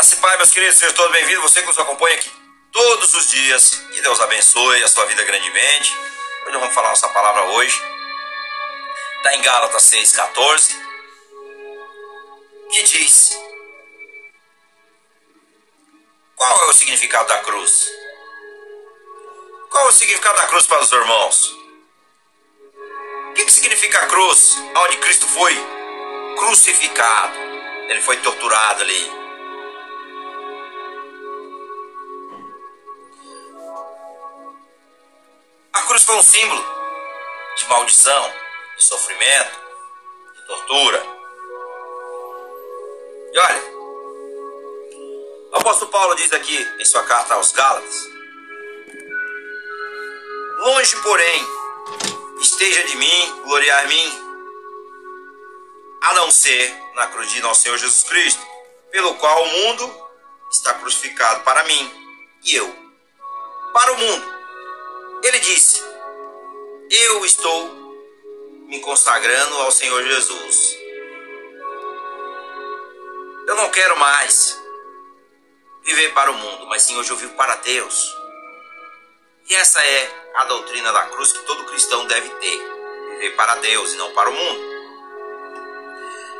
[0.00, 1.42] Graça e Pai, meus queridos, sejam todos bem-vindos.
[1.42, 2.32] Você que nos acompanha aqui
[2.72, 3.82] todos os dias.
[3.92, 5.94] Que Deus abençoe a sua vida grandemente.
[5.94, 7.78] Hoje nós vamos falar nossa palavra hoje.
[9.18, 10.74] Está em Gálatas 6,14.
[12.72, 13.38] Que diz:
[16.34, 17.86] Qual é o significado da cruz?
[19.68, 21.46] Qual é o significado da cruz para os irmãos?
[23.28, 24.56] O que, que significa a cruz?
[24.76, 25.54] Onde Cristo foi
[26.38, 27.36] crucificado.
[27.90, 29.19] Ele foi torturado ali.
[36.10, 36.64] Foi um símbolo
[37.56, 38.32] de maldição,
[38.76, 39.60] de sofrimento,
[40.34, 41.06] de tortura.
[43.32, 43.62] E olha,
[45.52, 48.08] o apóstolo Paulo diz aqui em sua carta aos Gálatas:
[50.58, 51.46] Longe, porém,
[52.40, 54.22] esteja de mim gloriar-me,
[56.02, 58.44] a não ser na cruz de nosso Senhor Jesus Cristo,
[58.90, 60.08] pelo qual o mundo
[60.50, 62.74] está crucificado para mim e eu
[63.72, 64.40] para o mundo.
[65.22, 65.89] Ele disse:
[66.92, 67.68] Eu estou
[68.66, 70.76] me consagrando ao Senhor Jesus.
[73.46, 74.60] Eu não quero mais
[75.84, 78.12] viver para o mundo, mas sim hoje eu vivo para Deus.
[79.48, 82.58] E essa é a doutrina da cruz que todo cristão deve ter:
[83.10, 84.60] viver para Deus e não para o mundo.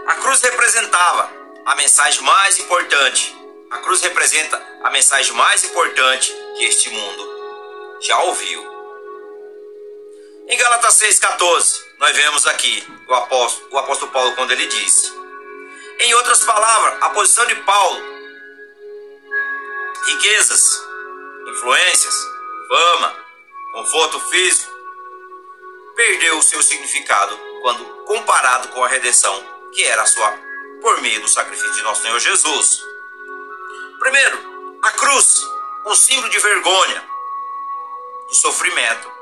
[0.09, 1.31] A cruz representava
[1.65, 3.37] a mensagem mais importante.
[3.71, 8.70] A cruz representa a mensagem mais importante que este mundo já ouviu.
[10.51, 15.13] Em Gálatas 6,14, nós vemos aqui o apóstolo, o apóstolo Paulo quando ele disse:
[16.01, 18.03] Em outras palavras, a posição de Paulo,
[20.07, 20.73] riquezas,
[21.47, 22.15] influências,
[22.67, 23.17] fama,
[23.75, 24.73] conforto físico,
[25.95, 30.37] perdeu o seu significado quando comparado com a redenção que era sua
[30.83, 32.83] por meio do sacrifício de nosso Senhor Jesus.
[34.01, 35.47] Primeiro, a cruz,
[35.87, 37.09] um símbolo de vergonha,
[38.29, 39.13] de sofrimento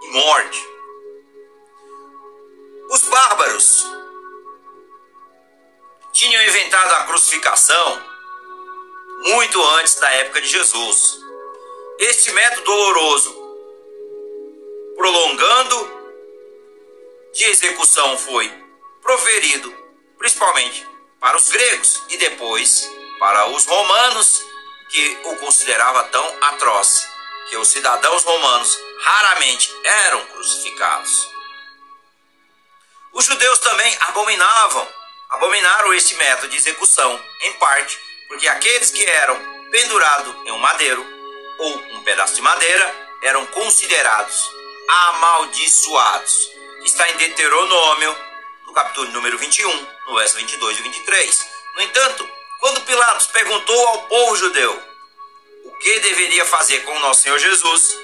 [0.00, 0.77] e morte.
[2.90, 3.86] Os bárbaros
[6.12, 8.02] tinham inventado a crucificação
[9.24, 11.20] muito antes da época de Jesus.
[11.98, 13.56] Este método doloroso,
[14.96, 15.90] prolongando
[17.34, 18.50] de execução, foi
[19.02, 19.70] proferido
[20.16, 20.86] principalmente
[21.20, 24.42] para os gregos e depois para os romanos,
[24.90, 27.06] que o considerava tão atroz
[27.50, 31.37] que os cidadãos romanos raramente eram crucificados.
[33.18, 34.88] Os judeus também abominavam,
[35.30, 37.98] abominaram este método de execução, em parte
[38.28, 39.36] porque aqueles que eram
[39.72, 41.04] pendurados em um madeiro
[41.58, 44.48] ou um pedaço de madeira eram considerados
[44.86, 46.48] amaldiçoados.
[46.84, 48.16] Está em Deuteronômio,
[48.68, 51.46] no capítulo número 21, no verso 22 e 23.
[51.74, 52.30] No entanto,
[52.60, 54.80] quando Pilatos perguntou ao povo judeu
[55.64, 57.98] o que deveria fazer com o nosso Senhor Jesus,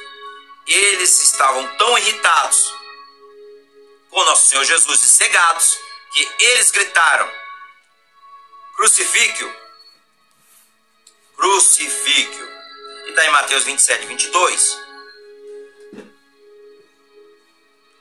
[0.67, 2.84] eles estavam tão irritados
[4.15, 5.77] com nosso Senhor Jesus e cegados,
[6.13, 7.31] que eles gritaram:
[8.77, 9.55] Crucifíquio,
[11.37, 12.55] crucifíquio.
[13.07, 14.79] E está em Mateus 27, 22.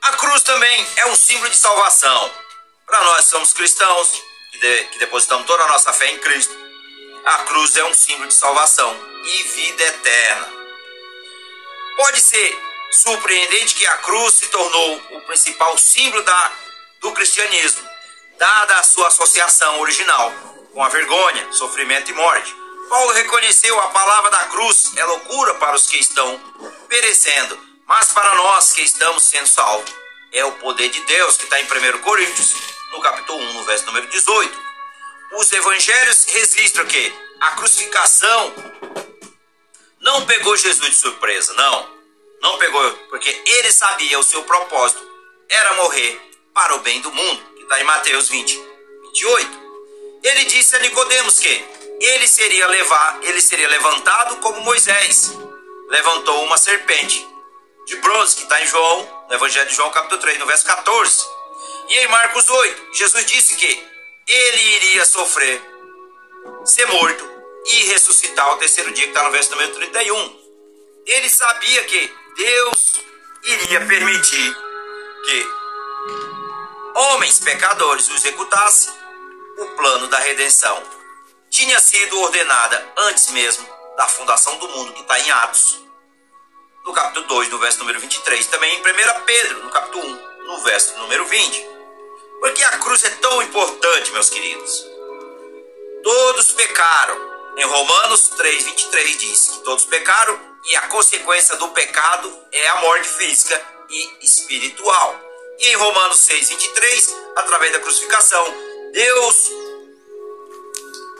[0.03, 2.31] A cruz também é um símbolo de salvação.
[2.85, 6.55] Para nós somos cristãos, que, de, que depositamos toda a nossa fé em Cristo,
[7.25, 8.95] a cruz é um símbolo de salvação
[9.25, 10.49] e vida eterna.
[11.95, 16.51] Pode ser surpreendente que a cruz se tornou o principal símbolo da,
[17.01, 17.81] do cristianismo,
[18.37, 20.31] dada a sua associação original
[20.71, 22.55] com a vergonha, sofrimento e morte.
[22.89, 26.39] Paulo reconheceu a palavra da cruz é loucura para os que estão
[26.87, 29.93] perecendo, mas para nós que estamos sendo salvos
[30.31, 32.55] é o poder de Deus que está em 1 Coríntios,
[32.91, 34.59] no capítulo 1, no verso número 18.
[35.33, 38.53] Os evangelhos registram que a crucificação
[39.99, 41.92] não pegou Jesus de surpresa, não.
[42.43, 45.01] Não pegou, porque ele sabia o seu propósito
[45.47, 46.19] era morrer
[46.53, 48.61] para o bem do mundo, que está em Mateus 20,
[49.03, 49.63] 28.
[50.23, 51.65] Ele disse a Nicodemos que
[52.01, 55.31] ele seria levar, ele seria levantado como Moisés
[55.87, 57.25] levantou uma serpente
[57.85, 61.25] de bronze, que está em João, no Evangelho de João, capítulo 3, no verso 14.
[61.87, 63.87] E em Marcos 8, Jesus disse que
[64.27, 65.61] ele iria sofrer,
[66.65, 67.25] ser morto
[67.67, 70.43] e ressuscitar ao terceiro dia, que está no verso número 31.
[71.05, 72.93] Ele sabia que Deus
[73.43, 74.57] iria permitir
[75.25, 75.47] que
[76.95, 78.93] homens pecadores executassem,
[79.59, 80.81] o plano da redenção
[81.49, 85.79] tinha sido ordenada antes mesmo da fundação do mundo, que está em Atos,
[86.83, 90.63] no capítulo 2, no verso número 23, também em 1 Pedro, no capítulo 1, no
[90.63, 91.67] verso número 20.
[92.39, 94.85] Porque a cruz é tão importante, meus queridos.
[96.03, 102.31] Todos pecaram Em Romanos 3, 23 diz que todos pecaram e a consequência do pecado
[102.51, 105.19] é a morte física e espiritual.
[105.59, 108.45] E em Romanos 6, 23, através da crucificação,
[108.91, 109.49] Deus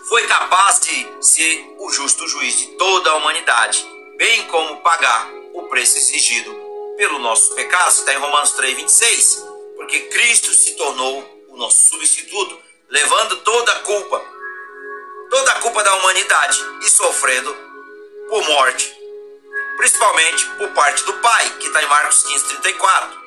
[0.07, 3.86] foi capaz de ser o justo juiz de toda a humanidade,
[4.18, 6.54] bem como pagar o preço exigido
[6.98, 7.89] pelo nosso pecado.
[7.89, 9.44] Está em Romanos 3, 26.
[9.75, 14.22] Porque Cristo se tornou o nosso substituto, levando toda a culpa,
[15.30, 17.56] toda a culpa da humanidade e sofrendo
[18.30, 19.03] por morte,
[19.78, 23.24] principalmente por parte do Pai, que está em Marcos 15, 34.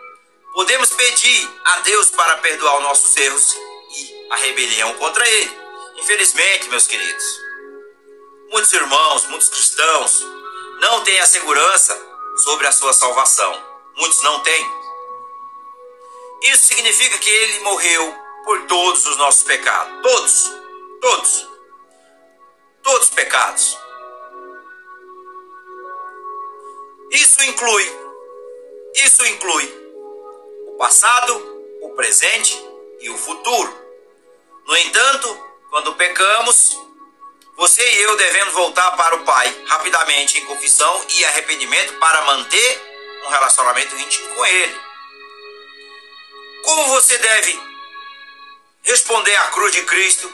[0.54, 3.54] Podemos pedir a Deus para perdoar os nossos erros
[3.90, 5.58] e a rebelião contra Ele.
[5.96, 7.24] Infelizmente, meus queridos,
[8.50, 10.22] muitos irmãos, muitos cristãos
[10.80, 11.98] não têm a segurança
[12.36, 13.62] sobre a sua salvação.
[13.96, 14.70] Muitos não têm.
[16.42, 18.14] Isso significa que ele morreu
[18.44, 20.02] por todos os nossos pecados.
[20.02, 20.52] Todos.
[21.00, 21.48] Todos.
[22.82, 23.78] Todos os pecados.
[27.16, 27.84] Isso inclui.
[28.94, 29.64] Isso inclui
[30.66, 31.34] o passado,
[31.80, 32.54] o presente
[33.00, 33.72] e o futuro.
[34.66, 36.78] No entanto, quando pecamos,
[37.56, 43.22] você e eu devemos voltar para o Pai rapidamente em confissão e arrependimento para manter
[43.24, 44.80] um relacionamento íntimo com Ele.
[46.64, 47.58] Como você deve
[48.82, 50.30] responder à cruz de Cristo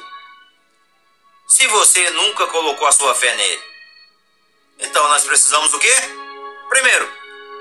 [1.46, 3.62] se você nunca colocou a sua fé nele?
[4.80, 6.21] Então nós precisamos do quê?
[6.72, 7.06] Primeiro,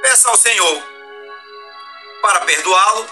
[0.02, 0.84] peça ao Senhor
[2.22, 3.06] para perdoá-lo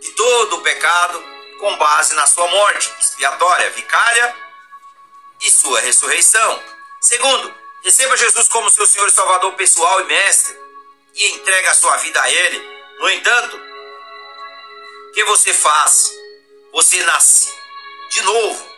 [0.00, 1.24] de todo o pecado
[1.60, 4.36] com base na sua morte expiatória, vicária
[5.40, 6.60] e sua ressurreição.
[7.00, 10.58] Segundo, receba Jesus como seu Senhor e Salvador pessoal e mestre
[11.14, 12.58] e entregue a sua vida a Ele.
[12.98, 16.10] No entanto, o que você faz?
[16.72, 17.54] Você nasce
[18.10, 18.68] de novo.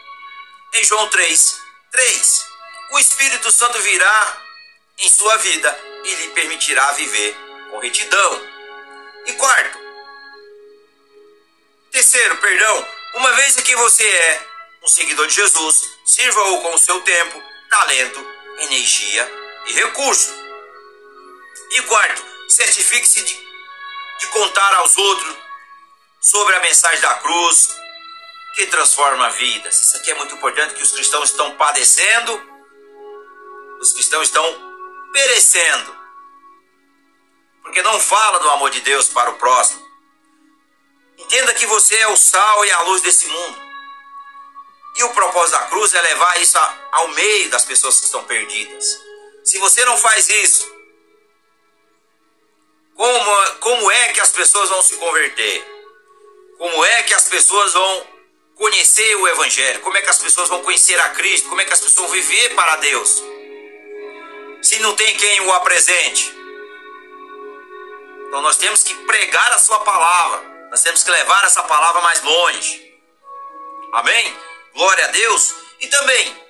[0.74, 1.60] Em João 3,
[1.92, 2.46] 3,
[2.90, 4.42] o Espírito Santo virá
[4.98, 7.36] em sua vida e lhe permitirá viver
[7.70, 8.48] com retidão.
[9.26, 9.78] E quarto,
[11.90, 14.46] terceiro, perdão, uma vez que você é
[14.84, 18.24] um seguidor de Jesus, sirva-o com o seu tempo, talento,
[18.60, 19.32] energia
[19.66, 20.32] e recurso.
[21.72, 23.34] E quarto, certifique-se de,
[24.20, 25.36] de contar aos outros
[26.20, 27.76] sobre a mensagem da cruz
[28.54, 29.82] que transforma vidas.
[29.82, 32.56] Isso aqui é muito importante que os cristãos estão padecendo,
[33.80, 34.65] os cristãos estão
[35.16, 35.96] perecendo,
[37.62, 39.82] porque não fala do amor de Deus para o próximo.
[41.16, 43.58] Entenda que você é o sal e a luz desse mundo.
[44.96, 46.58] E o propósito da cruz é levar isso
[46.92, 49.00] ao meio das pessoas que estão perdidas.
[49.42, 50.70] Se você não faz isso,
[52.94, 55.64] como, como é que as pessoas vão se converter?
[56.58, 58.06] Como é que as pessoas vão
[58.54, 59.80] conhecer o Evangelho?
[59.80, 61.48] Como é que as pessoas vão conhecer a Cristo?
[61.48, 63.35] Como é que as pessoas vão viver para Deus?
[64.62, 66.34] Se não tem quem o apresente.
[68.26, 70.68] Então nós temos que pregar a Sua palavra.
[70.70, 72.94] Nós temos que levar essa palavra mais longe.
[73.92, 74.36] Amém?
[74.74, 75.54] Glória a Deus.
[75.80, 76.46] E também,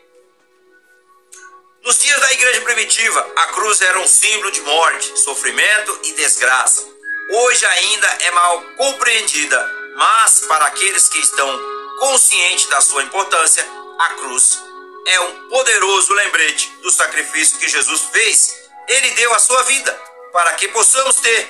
[1.83, 6.85] nos dias da igreja primitiva, a cruz era um símbolo de morte, sofrimento e desgraça.
[7.31, 11.61] Hoje ainda é mal compreendida, mas para aqueles que estão
[11.99, 13.67] conscientes da sua importância,
[13.99, 14.61] a cruz
[15.07, 18.55] é um poderoso lembrete do sacrifício que Jesus fez.
[18.89, 19.93] Ele deu a sua vida
[20.33, 21.49] para que possamos ter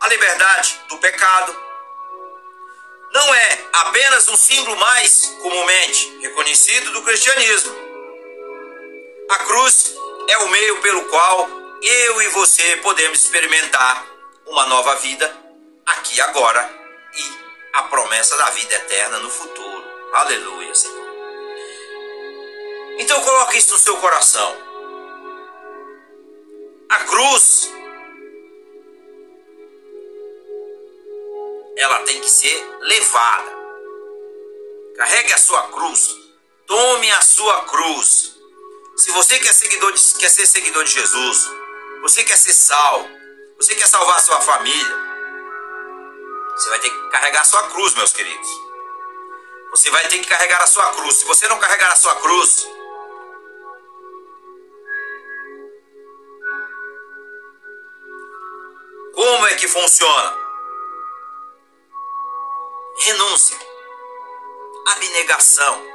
[0.00, 1.56] a liberdade do pecado,
[3.12, 7.72] não é apenas um símbolo mais comumente reconhecido do cristianismo.
[9.28, 9.94] A cruz
[10.28, 11.48] é o meio pelo qual
[11.82, 14.06] eu e você podemos experimentar
[14.46, 15.36] uma nova vida
[15.86, 16.68] aqui agora
[17.14, 17.38] e
[17.74, 19.84] a promessa da vida eterna no futuro.
[20.14, 21.01] Aleluia, Senhor.
[22.98, 24.56] Então coloque isso no seu coração.
[26.88, 27.70] A cruz
[31.76, 33.52] ela tem que ser levada.
[34.96, 36.16] Carregue a sua cruz.
[36.66, 38.36] Tome a sua cruz.
[38.96, 41.50] Se você quer, seguidor de, quer ser seguidor de Jesus,
[42.02, 43.08] você quer ser sal,
[43.56, 44.96] você quer salvar a sua família,
[46.54, 48.48] você vai ter que carregar a sua cruz, meus queridos.
[49.70, 51.16] Você vai ter que carregar a sua cruz.
[51.16, 52.68] Se você não carregar a sua cruz,
[59.62, 60.42] que funciona?
[62.98, 63.56] renúncia,
[64.86, 65.86] abnegação.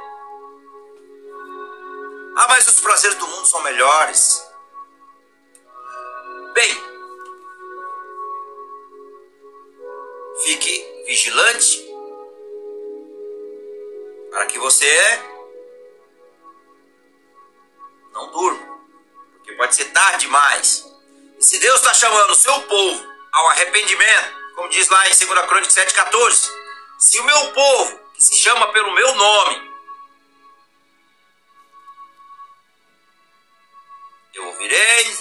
[2.36, 4.42] Ah, mas os prazeres do mundo são melhores.
[6.54, 6.74] Bem,
[10.44, 11.86] fique vigilante
[14.30, 14.96] para que você
[18.12, 18.80] não durma,
[19.34, 20.90] porque pode ser tarde demais.
[21.38, 23.07] E se Deus está chamando o seu povo
[23.38, 26.50] ao arrependimento, como diz lá em 2 Crônicas 7,14,
[26.98, 29.72] se o meu povo, que se chama pelo meu nome,
[34.34, 35.18] eu ouvirei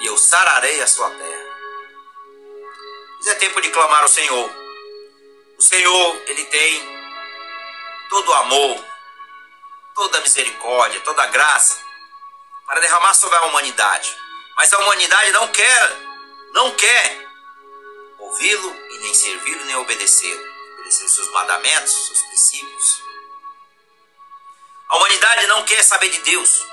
[0.00, 1.54] e eu sararei a sua terra.
[3.16, 4.50] Mas é tempo de clamar ao Senhor.
[5.56, 6.82] O Senhor, Ele tem
[8.10, 8.84] todo o amor,
[9.94, 11.82] toda a misericórdia, toda a graça
[12.66, 14.23] para derramar sobre a humanidade.
[14.56, 15.96] Mas a humanidade não quer,
[16.52, 17.28] não quer
[18.18, 20.44] ouvi-lo e nem servi-lo nem obedecê-lo,
[20.74, 23.02] obedecer os seus mandamentos, os seus princípios.
[24.88, 26.66] A humanidade não quer saber de Deus.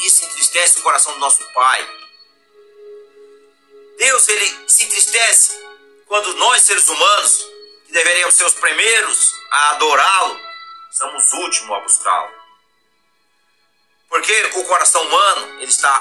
[0.00, 1.98] Isso entristece o coração do nosso Pai.
[3.98, 5.58] Deus ele se entristece
[6.06, 7.46] quando nós seres humanos,
[7.86, 10.40] que deveríamos ser os primeiros a adorá-lo,
[10.92, 12.34] somos os últimos a buscá-lo.
[14.08, 16.00] Porque o coração humano ele está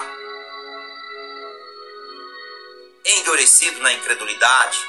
[3.08, 4.80] endurecido na incredulidade,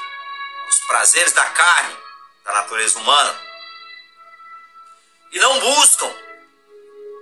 [0.69, 1.97] os prazeres da carne,
[2.43, 3.41] da natureza humana,
[5.31, 6.13] e não buscam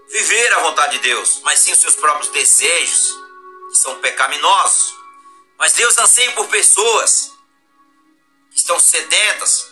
[0.10, 3.18] viver a vontade de Deus, mas sim os seus próprios desejos,
[3.70, 4.96] que são pecaminosos.
[5.58, 7.32] Mas Deus anseia por pessoas
[8.52, 9.72] que estão sedentas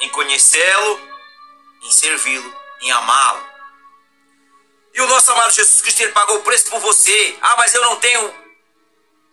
[0.00, 1.00] em conhecê-lo,
[1.82, 3.50] em servi-lo, em amá-lo.
[4.92, 7.38] E o nosso amado Jesus Cristo, ele pagou o preço por você.
[7.40, 8.34] Ah, mas eu não tenho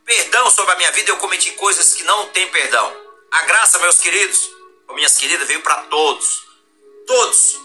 [0.07, 2.95] perdão sobre a minha vida, eu cometi coisas que não têm perdão.
[3.29, 4.49] A graça, meus queridos,
[4.87, 6.47] ou minhas queridas, veio para todos.
[7.05, 7.59] Todos.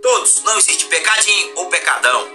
[0.00, 0.42] Todos.
[0.44, 2.30] Não existe pecadinho ou pecadão.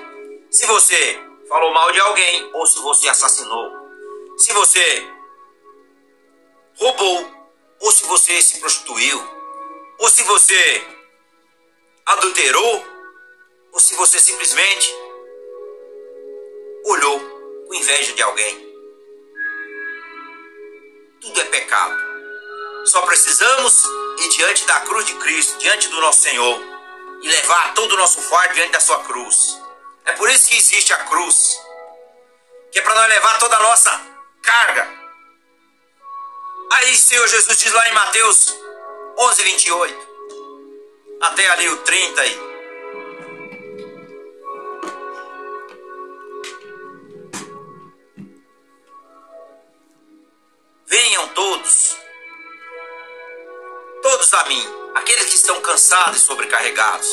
[0.51, 3.71] Se você falou mal de alguém, ou se você assassinou,
[4.37, 5.09] se você
[6.75, 7.31] roubou,
[7.79, 9.17] ou se você se prostituiu,
[9.99, 10.87] ou se você
[12.05, 12.85] adulterou,
[13.71, 14.93] ou se você simplesmente
[16.85, 17.36] olhou
[17.67, 18.67] com inveja de alguém.
[21.21, 21.95] Tudo é pecado.
[22.85, 23.83] Só precisamos
[24.19, 26.61] ir diante da cruz de Cristo, diante do nosso Senhor,
[27.21, 29.59] e levar todo o nosso fardo diante da sua cruz.
[30.05, 31.59] É por isso que existe a cruz,
[32.71, 34.01] que é para nós levar toda a nossa
[34.41, 34.89] carga.
[36.71, 38.55] Aí Senhor Jesus diz lá em Mateus
[39.19, 40.07] 11, 28,
[41.21, 42.46] até ali o 30 e
[51.37, 51.95] todos,
[54.01, 57.07] todos a mim, aqueles que estão cansados e sobrecarregados.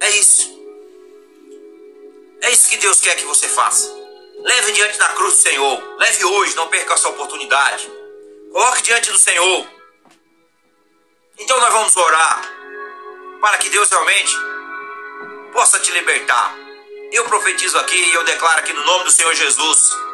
[0.00, 0.60] É isso.
[2.42, 3.90] É isso que Deus quer que você faça.
[4.40, 5.96] Leve diante da cruz do Senhor.
[5.96, 7.90] Leve hoje, não perca essa oportunidade.
[8.52, 9.66] Coloque diante do Senhor.
[11.38, 12.42] Então nós vamos orar
[13.40, 14.36] para que Deus realmente
[15.54, 16.54] possa te libertar.
[17.10, 20.09] Eu profetizo aqui e eu declaro aqui no nome do Senhor Jesus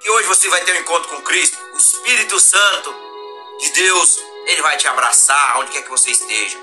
[0.00, 1.58] que hoje você vai ter um encontro com Cristo.
[1.74, 2.94] O Espírito Santo
[3.58, 6.58] de Deus, ele vai te abraçar onde quer que você esteja.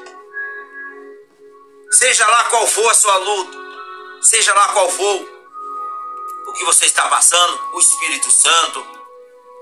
[1.91, 3.58] Seja lá qual for a sua luta,
[4.22, 5.29] seja lá qual for
[6.48, 8.86] o que você está passando, o Espírito Santo,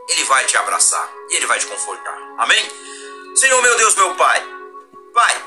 [0.09, 2.17] ele vai te abraçar, ele vai te confortar.
[2.37, 3.35] Amém?
[3.35, 4.41] Senhor meu Deus, meu Pai.
[5.13, 5.43] Pai,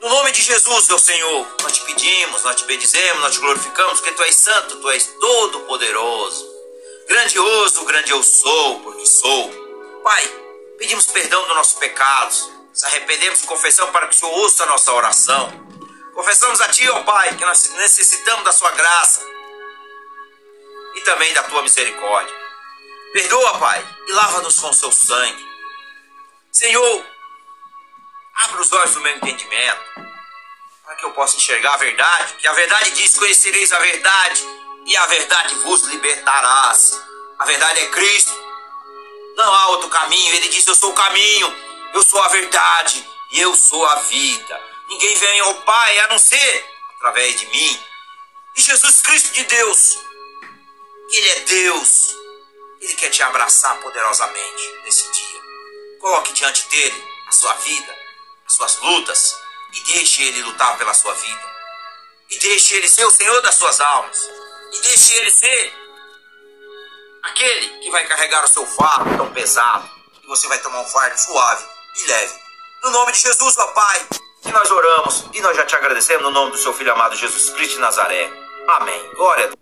[0.00, 4.00] no nome de Jesus, meu Senhor, nós te pedimos, nós te bendizemos, nós te glorificamos,
[4.00, 6.51] porque tu és santo, tu és todo poderoso.
[7.08, 9.50] Grandioso, grande eu sou, porque sou.
[10.02, 10.26] Pai,
[10.78, 14.92] pedimos perdão dos nossos pecados, nos arrependemos confessamos para que o Senhor ouça a nossa
[14.92, 15.50] oração.
[16.14, 19.22] Confessamos a Ti, ó Pai, que nós necessitamos da Sua graça
[20.94, 22.34] e também da Tua misericórdia.
[23.12, 25.52] Perdoa, Pai, e lava-nos com o Seu sangue.
[26.50, 27.12] Senhor,
[28.34, 29.80] Abra os olhos do meu entendimento,
[30.84, 34.42] para que eu possa enxergar a verdade, que a verdade diz: conhecereis a verdade,
[34.86, 37.00] e a verdade vos libertarás.
[37.38, 38.32] A verdade é Cristo.
[39.36, 40.34] Não há outro caminho.
[40.34, 41.56] Ele diz: Eu sou o caminho,
[41.94, 44.60] eu sou a verdade e eu sou a vida.
[44.88, 47.82] Ninguém vem ao Pai a não ser através de mim.
[48.56, 49.98] E Jesus Cristo de Deus,
[51.10, 52.16] Ele é Deus.
[52.80, 55.40] Ele quer te abraçar poderosamente nesse dia.
[56.00, 57.96] Coloque diante dele a sua vida,
[58.48, 59.34] suas lutas
[59.72, 61.52] e deixe Ele lutar pela sua vida.
[62.28, 64.28] E deixe Ele ser o Senhor das suas almas.
[64.72, 65.74] E deixe Ele ser
[67.22, 69.88] aquele que vai carregar o seu fardo tão pesado.
[70.22, 71.64] E você vai tomar um fardo suave
[71.96, 72.34] e leve.
[72.82, 74.06] No nome de Jesus, ó Pai,
[74.42, 77.50] que nós oramos e nós já te agradecemos no nome do seu Filho amado Jesus
[77.50, 78.30] Cristo de Nazaré.
[78.68, 79.14] Amém.
[79.14, 79.61] Glória a Deus.